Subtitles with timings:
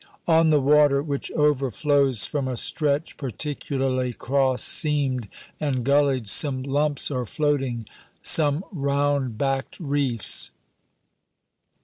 [0.27, 5.27] On the water which overflows from a stretch particularly cross seamed
[5.59, 7.85] and gullied, some lumps are floating,
[8.23, 10.49] some round backed reefs.